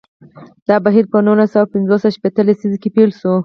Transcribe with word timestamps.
دا 0.67 0.75
بهیر 0.85 1.05
په 1.11 1.17
نولس 1.25 1.49
سوه 1.53 1.71
پنځوس 1.73 2.01
او 2.05 2.13
شپیته 2.15 2.41
لسیزو 2.47 2.77
کې 2.81 2.89
پیل 2.95 3.11
شو. 3.19 3.33